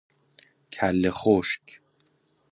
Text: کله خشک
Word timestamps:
کله 0.71 1.11
خشک 1.11 1.79